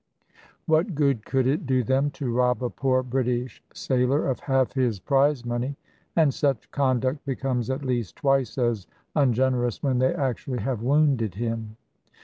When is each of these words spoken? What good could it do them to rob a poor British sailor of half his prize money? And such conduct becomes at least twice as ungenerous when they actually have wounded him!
What 0.65 0.95
good 0.95 1.25
could 1.25 1.45
it 1.45 1.67
do 1.67 1.83
them 1.83 2.09
to 2.17 2.33
rob 2.33 2.63
a 2.63 2.71
poor 2.71 3.03
British 3.03 3.61
sailor 3.71 4.27
of 4.27 4.39
half 4.39 4.73
his 4.73 4.99
prize 4.99 5.45
money? 5.45 5.75
And 6.15 6.33
such 6.33 6.71
conduct 6.71 7.23
becomes 7.23 7.69
at 7.69 7.85
least 7.85 8.15
twice 8.15 8.57
as 8.57 8.87
ungenerous 9.15 9.83
when 9.83 9.99
they 9.99 10.15
actually 10.15 10.61
have 10.63 10.81
wounded 10.81 11.35
him! 11.35 11.77